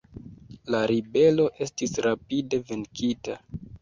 La 0.75 0.79
ribelo 0.91 1.45
estis 1.67 1.93
rapide 2.07 2.61
venkita. 2.73 3.37